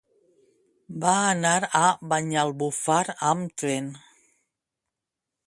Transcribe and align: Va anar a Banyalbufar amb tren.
Va 1.03 1.11
anar 1.33 1.51
a 1.81 1.81
Banyalbufar 2.13 2.99
amb 3.35 3.55
tren. 3.65 3.93